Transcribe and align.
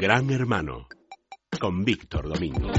Gran 0.00 0.30
Hermano 0.30 0.88
con 1.60 1.84
Víctor 1.84 2.26
Domingo. 2.26 2.70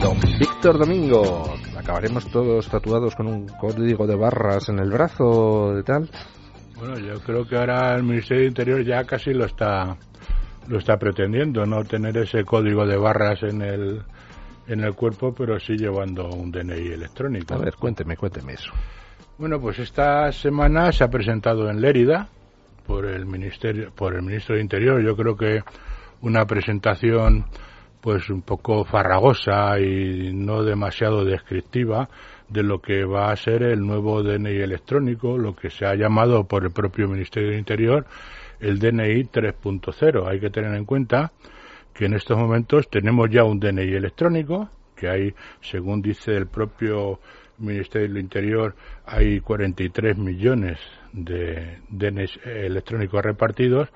Don 0.00 0.20
Víctor 0.38 0.78
Domingo, 0.78 1.52
acabaremos 1.76 2.30
todos 2.30 2.68
tatuados 2.68 3.16
con 3.16 3.26
un 3.26 3.48
código 3.48 4.06
de 4.06 4.14
barras 4.14 4.68
en 4.68 4.78
el 4.78 4.90
brazo 4.90 5.74
de 5.74 5.82
tal. 5.82 6.08
Bueno, 6.76 6.96
yo 7.00 7.20
creo 7.20 7.44
que 7.44 7.56
ahora 7.56 7.96
el 7.96 8.04
Ministerio 8.04 8.42
de 8.42 8.48
Interior 8.50 8.84
ya 8.84 9.02
casi 9.02 9.34
lo 9.34 9.46
está 9.46 9.96
lo 10.68 10.78
está 10.78 10.96
pretendiendo, 10.96 11.66
no 11.66 11.82
tener 11.82 12.16
ese 12.18 12.44
código 12.44 12.86
de 12.86 12.98
barras 12.98 13.42
en 13.42 13.62
el 13.62 14.02
en 14.68 14.84
el 14.84 14.94
cuerpo, 14.94 15.34
pero 15.34 15.58
sí 15.58 15.76
llevando 15.76 16.28
un 16.28 16.52
DNI 16.52 16.92
electrónico. 16.92 17.52
A 17.54 17.58
ver, 17.58 17.74
cuénteme, 17.74 18.16
cuénteme 18.16 18.52
eso. 18.52 18.70
Bueno, 19.38 19.58
pues 19.60 19.80
esta 19.80 20.30
semana 20.30 20.92
se 20.92 21.02
ha 21.02 21.08
presentado 21.08 21.68
en 21.68 21.80
Lérida 21.80 22.28
por 22.88 23.04
el 23.04 23.26
ministerio, 23.26 23.92
por 23.94 24.14
el 24.14 24.22
ministro 24.22 24.56
de 24.56 24.62
Interior. 24.62 25.04
Yo 25.04 25.14
creo 25.14 25.36
que 25.36 25.60
una 26.22 26.46
presentación 26.46 27.44
pues 28.00 28.30
un 28.30 28.40
poco 28.40 28.84
farragosa 28.84 29.78
y 29.78 30.32
no 30.32 30.62
demasiado 30.62 31.24
descriptiva 31.24 32.08
de 32.48 32.62
lo 32.62 32.80
que 32.80 33.04
va 33.04 33.30
a 33.30 33.36
ser 33.36 33.62
el 33.62 33.80
nuevo 33.80 34.22
DNI 34.22 34.62
electrónico, 34.62 35.36
lo 35.36 35.54
que 35.54 35.68
se 35.68 35.84
ha 35.84 35.94
llamado 35.96 36.44
por 36.44 36.64
el 36.64 36.70
propio 36.70 37.08
Ministerio 37.08 37.50
de 37.50 37.58
Interior 37.58 38.06
el 38.58 38.78
DNI 38.78 39.24
3.0. 39.24 40.26
Hay 40.26 40.40
que 40.40 40.50
tener 40.50 40.74
en 40.74 40.86
cuenta 40.86 41.32
que 41.92 42.06
en 42.06 42.14
estos 42.14 42.38
momentos 42.38 42.88
tenemos 42.88 43.28
ya 43.30 43.44
un 43.44 43.60
DNI 43.60 43.94
electrónico, 43.94 44.70
que 44.96 45.08
hay, 45.08 45.34
según 45.60 46.00
dice 46.00 46.32
el 46.32 46.46
propio 46.46 47.20
Ministerio 47.58 48.08
del 48.08 48.18
Interior, 48.18 48.74
hay 49.04 49.40
43 49.40 50.16
millones 50.16 50.78
de 51.12 51.78
DNIs 51.88 52.38
electrónicos 52.44 53.22
repartidos 53.22 53.88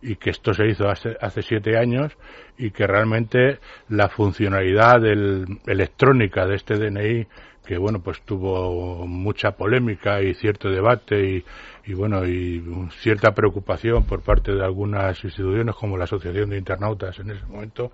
y 0.00 0.16
que 0.16 0.30
esto 0.30 0.54
se 0.54 0.66
hizo 0.66 0.88
hace, 0.88 1.16
hace 1.20 1.42
siete 1.42 1.76
años 1.76 2.16
y 2.56 2.70
que 2.70 2.86
realmente 2.86 3.58
la 3.88 4.08
funcionalidad 4.08 5.00
del, 5.00 5.58
electrónica 5.66 6.46
de 6.46 6.54
este 6.56 6.74
DNI 6.74 7.26
que 7.66 7.76
bueno 7.76 8.00
pues 8.00 8.22
tuvo 8.22 9.06
mucha 9.06 9.52
polémica 9.52 10.22
y 10.22 10.34
cierto 10.34 10.70
debate 10.70 11.22
y, 11.22 11.44
y 11.84 11.94
bueno 11.94 12.26
y 12.26 12.62
cierta 13.02 13.34
preocupación 13.34 14.04
por 14.04 14.22
parte 14.22 14.54
de 14.54 14.64
algunas 14.64 15.22
instituciones 15.22 15.74
como 15.74 15.98
la 15.98 16.04
Asociación 16.04 16.50
de 16.50 16.58
Internautas 16.58 17.18
en 17.18 17.30
ese 17.30 17.44
momento 17.44 17.92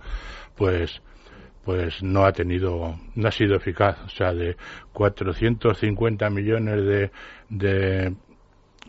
pues 0.57 1.03
pues 1.65 2.03
no 2.03 2.25
ha 2.25 2.33
tenido 2.33 2.99
no 3.15 3.29
ha 3.29 3.33
sido 3.33 3.57
eficaz 3.57 3.99
o 4.05 4.09
sea 4.09 4.33
de 4.33 4.57
450 4.93 6.31
millones 6.31 6.85
de, 6.85 7.11
de 7.49 8.15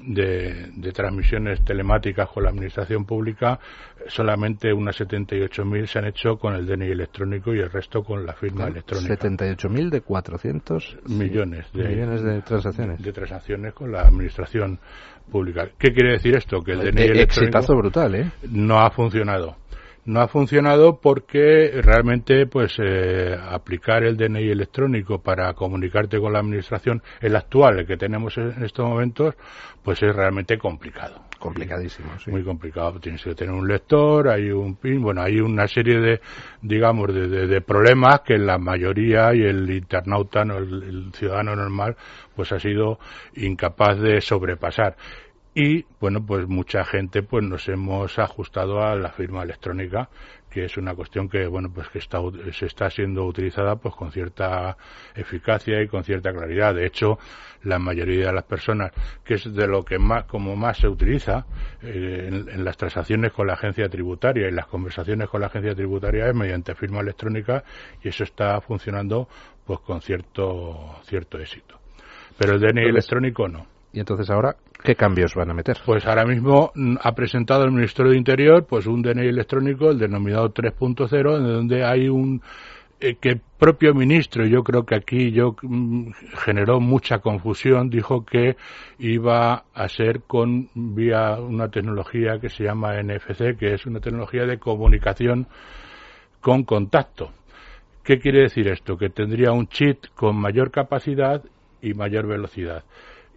de, 0.03 0.71
de, 0.75 0.91
transmisiones 0.91 1.63
telemáticas 1.63 2.29
con 2.29 2.43
la 2.43 2.49
administración 2.49 3.05
pública, 3.05 3.59
solamente 4.07 4.73
unas 4.73 4.99
78.000 4.99 5.85
se 5.85 5.99
han 5.99 6.05
hecho 6.05 6.37
con 6.37 6.53
el 6.53 6.65
DNI 6.65 6.91
electrónico 6.91 7.53
y 7.53 7.59
el 7.59 7.71
resto 7.71 8.03
con 8.03 8.25
la 8.25 8.33
firma 8.33 8.67
electrónica. 8.67 9.15
78.000 9.15 9.89
de 9.89 10.01
400 10.01 10.97
millones 11.07 11.71
de, 11.73 11.87
millones 11.87 12.23
de 12.23 12.41
transacciones. 12.41 13.01
De 13.01 13.13
transacciones 13.13 13.73
con 13.73 13.91
la 13.91 14.01
administración 14.01 14.79
pública. 15.31 15.69
¿Qué 15.77 15.93
quiere 15.93 16.13
decir 16.13 16.35
esto? 16.35 16.61
Que 16.61 16.73
el 16.73 16.91
DNI 16.91 17.03
electrónico 17.03 17.75
brutal, 17.75 18.15
¿eh? 18.15 18.31
no 18.49 18.79
ha 18.79 18.91
funcionado 18.91 19.57
no 20.05 20.21
ha 20.21 20.27
funcionado 20.27 20.99
porque 21.01 21.81
realmente 21.81 22.45
pues 22.45 22.77
eh, 22.79 23.35
aplicar 23.49 24.03
el 24.03 24.15
DNI 24.17 24.51
electrónico 24.51 25.19
para 25.19 25.53
comunicarte 25.53 26.19
con 26.19 26.33
la 26.33 26.39
administración 26.39 27.01
el 27.21 27.35
actual 27.35 27.79
el 27.79 27.87
que 27.87 27.97
tenemos 27.97 28.37
en 28.37 28.63
estos 28.63 28.87
momentos 28.87 29.35
pues 29.83 30.01
es 30.01 30.15
realmente 30.15 30.57
complicado. 30.57 31.21
Complicadísimo 31.37 32.17
sí. 32.17 32.31
muy 32.31 32.43
complicado. 32.43 32.99
Tienes 32.99 33.23
que 33.23 33.35
tener 33.35 33.53
un 33.53 33.67
lector 33.67 34.29
hay 34.29 34.51
un 34.51 34.75
pin 34.75 35.01
bueno 35.01 35.21
hay 35.21 35.39
una 35.39 35.67
serie 35.67 35.99
de 35.99 36.21
digamos 36.61 37.13
de, 37.13 37.27
de, 37.27 37.47
de 37.47 37.61
problemas 37.61 38.21
que 38.21 38.37
la 38.37 38.59
mayoría 38.59 39.33
y 39.33 39.41
el 39.41 39.69
internauta 39.69 40.43
el, 40.43 40.83
el 40.83 41.13
ciudadano 41.13 41.55
normal 41.55 41.95
pues 42.35 42.51
ha 42.51 42.59
sido 42.59 42.99
incapaz 43.35 43.99
de 43.99 44.21
sobrepasar 44.21 44.95
y 45.57 45.85
bueno 46.01 46.23
pues 46.23 46.47
mucha 46.49 46.83
gente 46.83 47.23
pues 47.23 47.41
nos 47.45 47.69
hemos 47.69 48.19
ajustado 48.19 48.83
a 48.83 48.93
la 48.95 49.09
firma 49.11 49.41
electrónica 49.41 50.09
que 50.49 50.65
es 50.65 50.75
una 50.75 50.93
cuestión 50.93 51.29
que 51.29 51.47
bueno 51.47 51.71
pues 51.73 51.87
que 51.87 51.99
está 51.99 52.19
se 52.51 52.65
está 52.65 52.89
siendo 52.89 53.23
utilizada 53.23 53.77
pues 53.77 53.95
con 53.95 54.11
cierta 54.11 54.75
eficacia 55.15 55.81
y 55.81 55.87
con 55.87 56.03
cierta 56.03 56.33
claridad. 56.33 56.75
De 56.75 56.85
hecho 56.85 57.17
la 57.63 57.79
mayoría 57.79 58.27
de 58.27 58.33
las 58.33 58.43
personas 58.43 58.91
que 59.23 59.35
es 59.35 59.53
de 59.53 59.65
lo 59.65 59.85
que 59.85 59.97
más 59.97 60.25
como 60.25 60.57
más 60.57 60.77
se 60.77 60.89
utiliza 60.89 61.45
eh, 61.81 62.27
en, 62.27 62.49
en, 62.49 62.65
las 62.65 62.75
transacciones 62.75 63.31
con 63.31 63.47
la 63.47 63.53
agencia 63.53 63.87
tributaria 63.87 64.49
y 64.49 64.51
las 64.51 64.67
conversaciones 64.67 65.29
con 65.29 65.39
la 65.39 65.47
agencia 65.47 65.73
tributaria 65.73 66.27
es 66.27 66.35
mediante 66.35 66.75
firma 66.75 66.99
electrónica 66.99 67.63
y 68.03 68.09
eso 68.09 68.25
está 68.25 68.59
funcionando 68.59 69.29
pues 69.65 69.79
con 69.79 70.01
cierto 70.01 70.97
cierto 71.03 71.39
éxito. 71.39 71.79
Pero 72.37 72.55
el 72.55 72.59
DNI 72.59 72.67
Entonces, 72.67 72.89
electrónico 72.89 73.47
no 73.47 73.74
y 73.95 73.99
entonces 74.01 74.29
ahora, 74.29 74.57
¿qué 74.83 74.93
cambios 74.95 75.35
van 75.35 75.49
a 75.51 75.53
meter? 75.53 75.77
Pues 75.85 76.05
ahora 76.05 76.25
mismo 76.25 76.73
ha 77.01 77.15
presentado 77.15 77.63
el 77.63 77.71
Ministerio 77.71 78.11
de 78.11 78.17
Interior 78.17 78.65
pues 78.65 78.87
un 78.87 79.01
DNI 79.01 79.27
electrónico, 79.27 79.89
el 79.89 79.97
denominado 79.97 80.53
3.0, 80.53 81.37
en 81.37 81.43
donde 81.47 81.85
hay 81.85 82.09
un 82.09 82.41
eh, 82.99 83.15
que 83.15 83.39
propio 83.57 83.93
ministro, 83.93 84.45
yo 84.45 84.65
creo 84.65 84.85
que 84.85 84.95
aquí 84.95 85.31
yo 85.31 85.55
mm, 85.61 86.09
generó 86.43 86.81
mucha 86.81 87.19
confusión, 87.19 87.89
dijo 87.89 88.25
que 88.25 88.57
iba 88.99 89.63
a 89.73 89.87
ser 89.87 90.23
con 90.23 90.67
vía 90.73 91.39
una 91.39 91.69
tecnología 91.69 92.37
que 92.41 92.49
se 92.49 92.65
llama 92.65 93.01
NFC, 93.01 93.57
que 93.57 93.75
es 93.75 93.85
una 93.85 94.01
tecnología 94.01 94.45
de 94.45 94.59
comunicación 94.59 95.47
con 96.41 96.65
contacto. 96.65 97.31
¿Qué 98.03 98.19
quiere 98.19 98.41
decir 98.41 98.67
esto? 98.67 98.97
Que 98.97 99.09
tendría 99.09 99.53
un 99.53 99.67
chip 99.67 100.03
con 100.15 100.35
mayor 100.35 100.69
capacidad 100.69 101.41
y 101.81 101.93
mayor 101.93 102.27
velocidad 102.27 102.83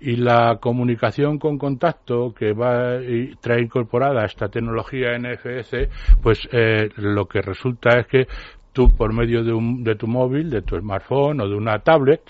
y 0.01 0.17
la 0.17 0.59
comunicación 0.61 1.39
con 1.39 1.59
contacto 1.59 2.33
que 2.33 2.53
va 2.53 3.03
y 3.03 3.35
trae 3.37 3.63
incorporada 3.63 4.25
esta 4.25 4.49
tecnología 4.49 5.19
NFC, 5.19 5.89
pues 6.23 6.49
eh, 6.53 6.89
lo 6.97 7.27
que 7.27 7.43
resulta 7.43 7.99
es 7.99 8.07
que 8.07 8.27
tú 8.73 8.89
por 8.95 9.13
medio 9.13 9.43
de, 9.43 9.53
un, 9.53 9.83
de 9.83 9.97
tu 9.97 10.07
móvil, 10.07 10.51
de 10.51 10.63
tu 10.63 10.79
smartphone 10.79 11.41
o 11.41 11.49
de 11.49 11.55
una 11.55 11.81
tablet, 11.81 12.23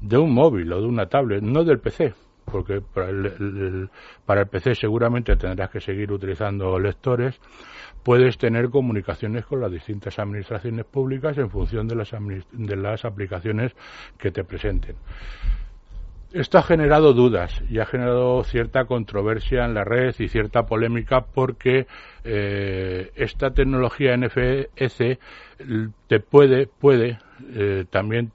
de 0.00 0.16
un 0.16 0.32
móvil 0.32 0.72
o 0.72 0.80
de 0.80 0.86
una 0.86 1.06
tablet, 1.06 1.42
no 1.42 1.64
del 1.64 1.80
PC, 1.80 2.14
porque 2.44 2.80
para 2.80 3.10
el, 3.10 3.90
para 4.24 4.42
el 4.42 4.46
PC 4.46 4.74
seguramente 4.74 5.36
tendrás 5.36 5.70
que 5.70 5.80
seguir 5.80 6.12
utilizando 6.12 6.78
lectores, 6.78 7.40
puedes 8.02 8.38
tener 8.38 8.70
comunicaciones 8.70 9.44
con 9.44 9.60
las 9.60 9.72
distintas 9.72 10.18
administraciones 10.18 10.84
públicas 10.86 11.36
en 11.38 11.50
función 11.50 11.88
de 11.88 11.96
las, 11.96 12.10
de 12.52 12.76
las 12.76 13.04
aplicaciones 13.04 13.72
que 14.18 14.30
te 14.30 14.44
presenten. 14.44 14.96
Esto 16.32 16.58
ha 16.58 16.62
generado 16.62 17.14
dudas 17.14 17.62
y 17.70 17.78
ha 17.78 17.86
generado 17.86 18.44
cierta 18.44 18.84
controversia 18.84 19.64
en 19.64 19.72
la 19.72 19.82
red 19.82 20.14
y 20.18 20.28
cierta 20.28 20.66
polémica 20.66 21.22
porque 21.22 21.86
eh, 22.22 23.10
esta 23.14 23.50
tecnología 23.52 24.14
NFC 24.14 25.18
te 26.06 26.20
puede, 26.20 26.66
puede 26.66 27.18
eh, 27.54 27.86
también 27.88 28.30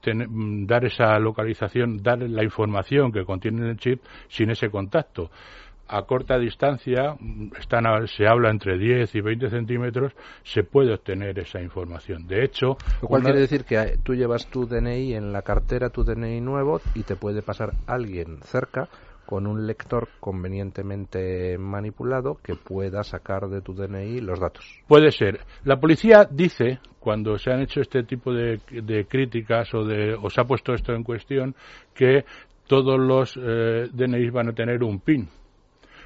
dar 0.66 0.84
esa 0.84 1.16
localización, 1.20 2.02
dar 2.02 2.18
la 2.18 2.42
información 2.42 3.12
que 3.12 3.24
contiene 3.24 3.70
el 3.70 3.76
chip 3.76 4.02
sin 4.26 4.50
ese 4.50 4.70
contacto 4.70 5.30
a 5.88 6.02
corta 6.02 6.38
distancia, 6.38 7.16
están, 7.58 7.84
se 8.08 8.26
habla 8.26 8.50
entre 8.50 8.78
10 8.78 9.14
y 9.14 9.20
20 9.20 9.50
centímetros, 9.50 10.12
se 10.42 10.64
puede 10.64 10.94
obtener 10.94 11.38
esa 11.38 11.60
información. 11.60 12.26
De 12.26 12.44
hecho... 12.44 12.76
Lo 13.02 13.08
cual 13.08 13.20
una... 13.20 13.30
quiere 13.30 13.40
decir 13.40 13.64
que 13.64 13.98
tú 14.02 14.14
llevas 14.14 14.46
tu 14.46 14.66
DNI 14.66 15.14
en 15.14 15.32
la 15.32 15.42
cartera, 15.42 15.90
tu 15.90 16.04
DNI 16.04 16.40
nuevo, 16.40 16.80
y 16.94 17.02
te 17.02 17.16
puede 17.16 17.42
pasar 17.42 17.72
alguien 17.86 18.38
cerca 18.42 18.88
con 19.26 19.46
un 19.46 19.66
lector 19.66 20.08
convenientemente 20.20 21.56
manipulado 21.58 22.38
que 22.42 22.56
pueda 22.56 23.02
sacar 23.02 23.48
de 23.48 23.62
tu 23.62 23.74
DNI 23.74 24.20
los 24.20 24.38
datos. 24.38 24.82
Puede 24.86 25.10
ser. 25.12 25.40
La 25.64 25.80
policía 25.80 26.28
dice, 26.30 26.78
cuando 26.98 27.38
se 27.38 27.50
han 27.50 27.60
hecho 27.60 27.80
este 27.80 28.02
tipo 28.04 28.32
de, 28.32 28.60
de 28.70 29.06
críticas 29.06 29.72
o, 29.74 29.84
de, 29.84 30.14
o 30.14 30.28
se 30.28 30.40
ha 30.40 30.44
puesto 30.44 30.74
esto 30.74 30.92
en 30.92 31.02
cuestión, 31.02 31.54
que 31.94 32.24
todos 32.66 32.98
los 32.98 33.34
eh, 33.36 33.88
DNI 33.92 34.30
van 34.30 34.48
a 34.48 34.52
tener 34.52 34.82
un 34.82 35.00
PIN 35.00 35.28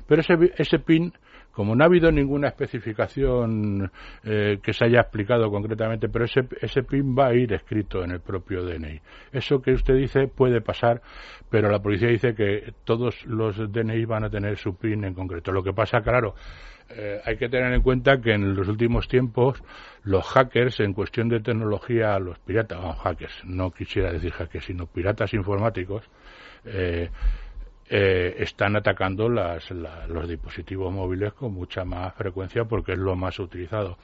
pero 0.08 0.22
ese, 0.22 0.34
ese 0.56 0.78
PIN, 0.78 1.12
como 1.52 1.76
no 1.76 1.84
ha 1.84 1.86
habido 1.86 2.10
ninguna 2.10 2.48
especificación 2.48 3.92
eh, 4.24 4.58
que 4.62 4.72
se 4.72 4.86
haya 4.86 5.00
explicado 5.00 5.50
concretamente, 5.50 6.08
pero 6.08 6.24
ese, 6.24 6.48
ese 6.62 6.82
PIN 6.82 7.14
va 7.16 7.28
a 7.28 7.34
ir 7.34 7.52
escrito 7.52 8.02
en 8.02 8.12
el 8.12 8.20
propio 8.20 8.64
DNI. 8.64 9.00
Eso 9.32 9.60
que 9.60 9.72
usted 9.72 9.94
dice 9.94 10.28
puede 10.28 10.62
pasar, 10.62 11.02
pero 11.50 11.70
la 11.70 11.80
policía 11.80 12.08
dice 12.08 12.34
que 12.34 12.72
todos 12.84 13.26
los 13.26 13.56
DNI 13.70 14.04
van 14.06 14.24
a 14.24 14.30
tener 14.30 14.56
su 14.56 14.76
PIN 14.76 15.04
en 15.04 15.14
concreto. 15.14 15.52
Lo 15.52 15.62
que 15.62 15.74
pasa, 15.74 16.00
claro, 16.00 16.34
eh, 16.90 17.20
hay 17.22 17.36
que 17.36 17.50
tener 17.50 17.70
en 17.74 17.82
cuenta 17.82 18.18
que 18.18 18.32
en 18.32 18.54
los 18.54 18.66
últimos 18.66 19.08
tiempos 19.08 19.62
los 20.04 20.24
hackers 20.24 20.80
en 20.80 20.94
cuestión 20.94 21.28
de 21.28 21.40
tecnología, 21.40 22.18
los 22.18 22.38
piratas, 22.38 22.80
no, 22.80 22.94
hackers, 22.94 23.44
no 23.44 23.70
quisiera 23.70 24.10
decir 24.10 24.32
hackers, 24.32 24.64
sino 24.64 24.86
piratas 24.86 25.34
informáticos, 25.34 26.08
eh, 26.64 27.10
eh, 27.90 28.36
están 28.38 28.76
atacando 28.76 29.28
las, 29.28 29.70
los 29.70 30.28
dispositivos 30.28 30.92
móviles 30.92 31.32
con 31.32 31.52
mucha 31.54 31.84
más 31.84 32.14
frecuencia 32.14 32.64
porque 32.64 32.92
es 32.92 32.98
lo 32.98 33.16
más 33.16 33.38
utilizado. 33.38 33.96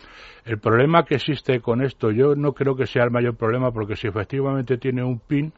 El 0.45 0.59
problema 0.59 1.05
que 1.05 1.17
existe 1.17 1.61
con 1.61 1.83
esto, 1.83 2.11
yo 2.11 2.35
no 2.35 2.53
creo 2.53 2.77
que 2.77 2.87
sea 2.87 3.05
el 3.05 3.11
mayor 3.11 3.37
problema 3.37 3.73
porque 3.73 3.97
si 3.97 4.09
efectivamente 4.09 4.79
tiene 4.79 5.03
un 5.03 5.19
PIN, 5.19 5.53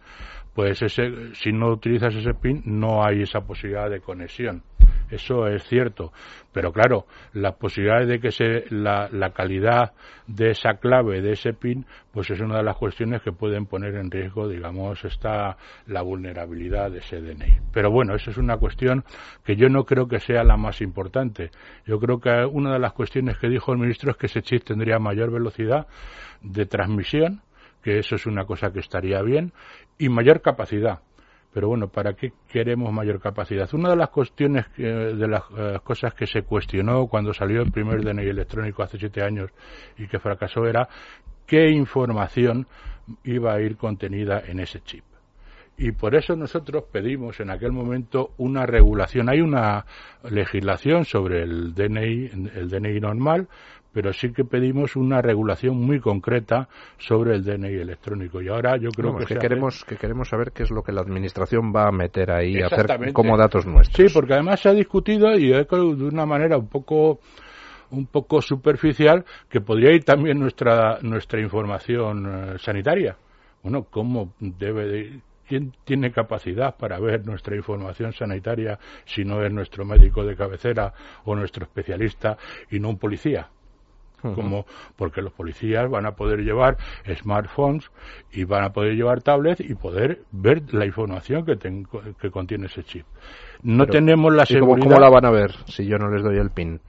pues 0.55 0.81
ese, 0.83 1.35
si 1.35 1.53
no 1.53 1.69
utilizas 1.69 2.15
ese 2.15 2.35
PIN 2.35 2.63
no 2.65 3.05
hay 3.05 3.23
esa 3.23 3.41
posibilidad 3.43 3.91
de 3.91 4.01
conexión. 4.01 4.63
Eso 5.11 5.47
es 5.47 5.63
cierto. 5.65 6.13
Pero 6.53 6.73
claro, 6.73 7.07
las 7.35 7.55
posibilidades 7.57 8.09
de 8.09 8.19
que 8.19 8.31
se, 8.31 8.65
la, 8.71 9.09
la, 9.13 9.31
calidad 9.31 9.93
de 10.27 10.51
esa 10.51 10.75
clave, 10.79 11.21
de 11.21 11.33
ese 11.33 11.53
PIN, 11.53 11.85
pues 12.13 12.31
es 12.31 12.41
una 12.41 12.57
de 12.57 12.63
las 12.63 12.77
cuestiones 12.77 13.21
que 13.23 13.31
pueden 13.31 13.67
poner 13.67 13.95
en 13.97 14.11
riesgo, 14.11 14.49
digamos, 14.49 15.05
está 15.05 15.57
la 15.87 16.03
vulnerabilidad 16.03 16.91
de 16.91 16.99
ese 16.99 17.21
DNI. 17.21 17.59
Pero 17.73 17.91
bueno, 17.91 18.15
eso 18.15 18.31
es 18.31 18.39
una 18.39 18.57
cuestión 18.57 19.05
que 19.45 19.55
yo 19.55 19.69
no 19.69 19.85
creo 19.85 20.09
que 20.09 20.19
sea 20.19 20.43
la 20.45 20.57
más 20.57 20.81
importante. 20.81 21.51
Yo 21.85 21.99
creo 21.99 22.21
que 22.21 22.31
una 22.51 22.73
de 22.73 22.79
las 22.79 22.95
cuestiones 22.95 23.37
que 23.39 23.49
dijo 23.49 23.73
el 23.73 23.79
ministro 23.79 24.11
es 24.11 24.17
que 24.17 24.27
ese 24.27 24.43
chip 24.43 24.65
tendría 24.65 24.99
mayor 24.99 25.31
velocidad 25.31 25.87
de 26.41 26.67
transmisión, 26.67 27.43
que 27.83 27.99
eso 27.99 28.15
es 28.15 28.27
una 28.27 28.45
cosa 28.45 28.73
que 28.73 28.81
estaría 28.81 29.21
bien, 29.23 29.53
y 29.99 30.09
mayor 30.09 30.41
capacidad. 30.41 31.01
Pero 31.57 31.69
bueno, 31.69 31.89
¿para 31.89 32.13
qué 32.13 32.35
queremos 32.47 32.93
mayor 32.93 33.19
capacidad? 33.19 33.73
Una 33.73 33.89
de 33.89 33.97
las 33.97 34.11
cuestiones, 34.11 34.67
de 34.77 35.27
las 35.27 35.43
eh, 35.57 35.79
cosas 35.83 36.13
que 36.13 36.27
se 36.27 36.43
cuestionó 36.43 37.07
cuando 37.07 37.33
salió 37.33 37.63
el 37.63 37.73
primer 37.73 38.05
DNI 38.05 38.29
electrónico 38.29 38.83
hace 38.83 38.99
siete 38.99 39.23
años 39.23 39.51
y 39.97 40.07
que 40.07 40.19
fracasó 40.19 40.67
era 40.67 40.87
qué 41.47 41.71
información 41.71 42.67
iba 43.25 43.55
a 43.55 43.61
ir 43.63 43.79
contenida 43.79 44.43
en 44.47 44.61
ese 44.61 44.83
chip. 44.83 45.06
Y 45.79 45.93
por 45.93 46.15
eso 46.15 46.35
nosotros 46.37 46.85
pedimos 46.91 47.39
en 47.41 47.51
aquel 47.51 47.73
momento 47.73 48.31
una 48.39 48.65
regulación. 48.65 49.29
Hay 49.29 49.41
una 49.41 49.85
legislación 50.31 51.05
sobre 51.05 51.43
el 51.43 51.75
DNI, 51.75 52.51
el 52.55 52.71
DNI 52.71 53.01
normal, 53.01 53.49
pero 53.93 54.13
sí 54.13 54.33
que 54.33 54.45
pedimos 54.45 54.97
una 54.97 55.21
regulación 55.21 55.77
muy 55.77 56.01
concreta 56.01 56.69
sobre 56.97 57.35
el 57.35 57.45
DNI 57.45 57.75
electrónico. 57.81 58.41
Y 58.41 58.49
ahora 58.49 58.79
yo 58.79 58.89
creo 58.91 59.17
que, 59.17 59.37
queremos 59.37 59.85
que 59.85 59.97
queremos 59.97 60.29
saber 60.29 60.53
qué 60.53 60.63
es 60.63 60.71
lo 60.71 60.83
que 60.83 60.93
la 60.93 61.03
administración 61.03 61.73
va 61.75 61.89
a 61.89 61.93
meter 61.93 62.31
ahí, 62.31 62.61
a 62.61 62.67
hacer 62.67 63.13
como 63.13 63.37
datos 63.37 63.67
nuestros. 63.67 64.11
Sí, 64.11 64.15
porque 64.15 64.35
además 64.35 64.61
se 64.61 64.71
ha 64.71 64.75
discutido 64.75 65.35
y 65.35 65.49
de 65.51 65.67
una 66.05 66.27
manera 66.27 66.57
un 66.57 66.69
poco 66.69 67.21
un 67.91 68.07
poco 68.07 68.43
superficial 68.43 69.25
que 69.49 69.61
podría 69.61 69.93
ir 69.93 70.05
también 70.05 70.41
nuestra 70.41 70.99
nuestra 71.03 71.41
información 71.41 72.27
eh, 72.27 72.59
sanitaria. 72.59 73.17
Bueno, 73.63 73.87
cómo 73.91 74.35
debe 74.41 74.87
de, 74.87 75.21
¿Quién 75.49 75.73
tiene 75.85 76.11
capacidad 76.13 76.77
para 76.77 76.99
ver 76.99 77.27
nuestra 77.27 77.57
información 77.57 78.13
sanitaria 78.13 78.79
si 79.05 79.25
no 79.25 79.43
es 79.45 79.53
nuestro 79.53 79.85
médico 79.85 80.25
de 80.25 80.37
cabecera 80.37 80.93
o 81.25 81.35
nuestro 81.35 81.65
especialista 81.65 82.37
y 82.71 82.81
no 82.81 82.91
un 82.91 82.99
policía? 82.99 83.49
como 84.35 84.67
porque 84.97 85.23
los 85.23 85.33
policías 85.33 85.89
van 85.89 86.07
a 86.07 86.13
poder 86.13 86.41
llevar 86.41 86.77
smartphones 87.15 87.91
y 88.33 88.45
van 88.45 88.65
a 88.65 88.73
poder 88.73 88.95
llevar 88.95 89.23
tablets 89.23 89.61
y 89.61 89.75
poder 89.75 90.23
ver 90.33 90.63
la 90.73 90.87
información 90.87 91.45
que, 91.45 91.57
que 92.21 92.31
contiene 92.31 92.67
ese 92.67 92.83
chip. 92.83 93.07
No 93.63 93.87
tenemos 93.87 94.35
la 94.35 94.47
seguridad. 94.47 94.89
Cómo, 94.89 95.01
la 95.01 95.11
van 95.11 95.27
a 95.27 95.31
ver 95.31 95.53
si 95.67 95.87
yo 95.87 95.99
no 95.99 96.11
les 96.11 96.23
doy 96.23 96.39
el 96.39 96.51
pin? 96.51 96.81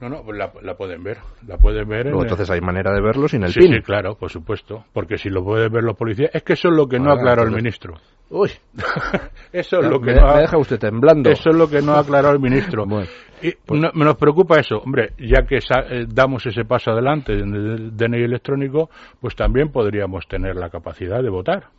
No, 0.00 0.08
no, 0.08 0.22
pues 0.22 0.38
la, 0.38 0.50
pueden 0.76 1.02
ver. 1.02 1.18
La 1.46 1.56
pueden 1.56 1.88
ver. 1.88 2.06
entonces 2.06 2.48
hay 2.50 2.60
manera 2.60 2.92
de 2.92 3.00
verlo 3.00 3.26
sin 3.26 3.42
el 3.42 3.52
pin. 3.52 3.74
Sí, 3.74 3.80
claro, 3.80 4.14
por 4.14 4.30
supuesto. 4.30 4.84
Porque 4.92 5.18
si 5.18 5.28
lo 5.28 5.42
pueden 5.42 5.72
ver 5.72 5.82
los 5.82 5.96
policías. 5.96 6.30
Es 6.32 6.44
que 6.44 6.52
eso 6.52 6.68
es 6.68 6.74
lo 6.74 6.86
que 6.86 7.00
no 7.00 7.12
aclaró 7.12 7.42
el 7.42 7.50
ministro. 7.50 7.94
Uy, 8.30 8.50
eso 9.52 9.80
es 9.80 9.88
lo 9.88 10.00
que 10.00 10.14
me, 10.14 10.20
no 10.20 10.36
deja 10.36 10.56
usted 10.56 10.78
temblando. 10.78 11.30
Eso 11.30 11.50
es 11.50 11.56
lo 11.56 11.68
que 11.68 11.80
no 11.80 11.94
ha 11.94 12.00
aclarado 12.00 12.34
el 12.34 12.40
ministro. 12.40 12.84
y 13.42 13.52
pues 13.52 13.80
me 13.94 14.04
nos 14.04 14.16
preocupa 14.16 14.60
eso, 14.60 14.76
hombre, 14.78 15.14
ya 15.18 15.46
que 15.46 15.56
eh, 15.56 16.06
damos 16.06 16.46
ese 16.46 16.64
paso 16.64 16.90
adelante 16.92 17.32
en 17.32 17.54
el 17.54 17.96
DNI 17.96 18.22
electrónico, 18.22 18.90
pues 19.20 19.34
también 19.34 19.72
podríamos 19.72 20.28
tener 20.28 20.56
la 20.56 20.68
capacidad 20.68 21.22
de 21.22 21.30
votar 21.30 21.70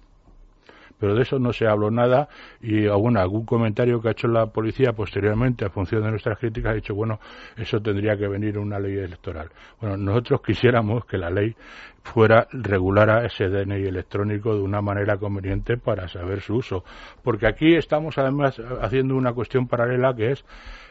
pero 1.00 1.16
de 1.16 1.24
eso 1.24 1.40
no 1.40 1.54
se 1.54 1.68
habló 1.68 1.90
nada 1.90 2.28
y 2.62 2.88
algún 2.88 3.46
comentario 3.46 4.01
que 4.01 4.10
ha 4.10 4.12
hecho 4.12 4.28
la 4.28 4.48
policía 4.48 4.94
posteriormente 4.94 5.66
a 5.66 5.69
función 5.69 6.04
de 6.04 6.12
nuestras 6.12 6.38
críticas 6.38 6.72
ha 6.72 6.75
dicho, 6.75 6.94
bueno, 6.94 7.19
eso 7.57 7.81
tendría 7.81 8.18
que 8.18 8.28
venir 8.28 8.56
en 8.56 8.63
una 8.63 8.80
ley 8.80 8.98
electoral. 8.98 9.50
Bueno, 9.80 9.98
nosotros 9.98 10.42
quisiéramos 10.42 11.06
que 11.06 11.18
la 11.18 11.30
ley 11.30 11.56
fuera 12.04 12.48
regulara 12.51 13.25
ese 13.25 13.50
DNI 13.50 13.88
electrónico 13.88 14.54
de 14.54 14.62
una 14.62 14.81
manera 14.81 15.18
conveniente 15.18 15.78
para 15.78 16.07
saber 16.07 16.42
su 16.42 16.56
uso, 16.56 16.84
porque 17.24 17.48
aquí 17.48 17.75
estamos 17.75 18.18
además 18.18 18.60
haciendo 18.81 19.16
una 19.16 19.34
cuestión 19.34 19.68
paralela 19.68 20.13
que 20.16 20.31
es 20.31 20.45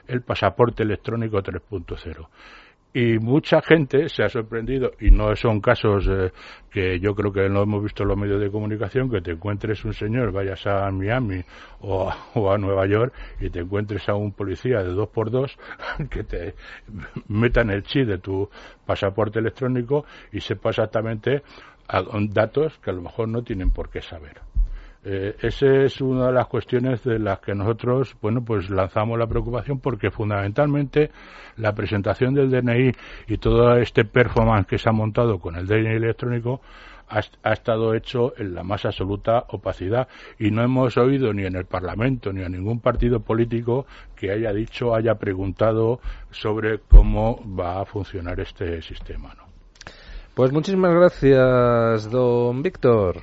el 0.07 0.23
pasaporte 0.23 0.83
electrónico 0.83 1.43
3.0 1.43 2.29
y 2.93 3.19
mucha 3.19 3.61
gente 3.61 4.09
se 4.09 4.23
ha 4.25 4.29
sorprendido, 4.29 4.93
y 4.99 5.11
no 5.11 5.35
son 5.37 5.61
casos 5.61 6.09
eh, 6.09 6.33
que 6.71 6.99
yo 7.01 7.15
creo 7.15 7.33
que 7.33 7.49
no 7.49 7.63
hemos 7.63 7.83
visto 7.83 8.03
en 8.03 8.09
los 8.09 8.19
medios 8.19 8.41
de 8.41 8.51
comunicación, 8.51 9.11
que 9.11 9.21
te 9.21 9.33
encuentres 9.33 9.85
un 9.85 9.93
señor, 9.93 10.33
vayas 10.33 10.67
a 10.67 10.91
Miami 10.91 11.43
o 11.81 12.11
a, 12.51 12.59
Nueva 12.59 12.87
York 12.87 13.13
y 13.41 13.51
te 13.51 13.61
encuentres 13.61 14.09
a 14.09 14.15
un 14.15 14.33
policía 14.33 14.83
de 14.83 14.91
dos 14.91 15.09
por 15.11 15.31
dos 15.31 15.57
que 16.11 16.25
te 16.25 16.55
metan 17.29 17.71
el 17.71 17.83
chip 17.83 18.07
de 18.07 18.19
tu 18.19 18.49
pasaporte 18.87 19.39
electrónico 19.39 20.05
y 20.33 20.41
sepa 20.41 20.71
exactamente 20.71 21.43
datos 22.31 22.79
que 22.79 22.91
a 22.91 22.95
lo 22.95 23.03
mejor 23.03 23.29
no 23.29 23.43
tienen 23.43 23.71
por 23.71 23.91
qué 23.91 24.03
saber. 24.03 24.48
Eh, 25.05 25.37
esa 25.41 25.67
es 25.85 26.01
una 26.01 26.27
de 26.27 26.33
las 26.33 26.47
cuestiones 26.47 27.05
de 27.05 27.19
las 27.19 27.39
que 27.41 27.55
nosotros, 27.55 28.17
bueno, 28.21 28.45
pues 28.45 28.69
lanzamos 28.69 29.19
la 29.19 29.27
preocupación 29.27 29.79
porque 29.81 30.11
fundamentalmente 30.11 31.11
la 31.57 31.73
presentación 31.73 32.35
del 32.35 32.51
DNI 32.51 32.93
y 33.29 33.39
todo 33.39 33.77
este 33.77 34.05
performance 34.05 34.67
que 34.67 34.79
se 34.79 34.89
ha 34.89 34.93
montado 34.93 35.39
con 35.39 35.57
el 35.57 35.67
DNI 35.67 35.97
electrónico 35.97 36.61
ha, 37.09 37.53
estado 37.53 37.95
hecho 37.95 38.35
en 38.37 38.55
la 38.55 38.63
más 38.63 38.85
absoluta 38.85 39.45
opacidad 39.49 40.09
y 40.39 40.51
no 40.51 40.63
hemos 40.63 40.97
oído 40.97 41.33
ni 41.33 41.45
en 41.45 41.57
el 41.57 41.65
Parlamento 41.65 42.33
ni 42.33 42.43
a 42.43 42.49
ningún 42.49 42.81
partido 42.81 43.21
político 43.21 43.87
que 44.15 44.31
haya 44.31 44.53
dicho, 44.53 44.95
haya 44.95 45.15
preguntado 45.15 46.01
sobre 46.31 46.81
cómo 46.81 47.41
va 47.59 47.81
a 47.81 47.85
funcionar 47.85 48.41
este 48.41 48.83
sistema. 48.83 49.35
Pues 50.35 50.53
muchísimas 50.53 50.95
gracias, 50.95 52.11
don 52.11 52.63
Víctor. 52.63 53.17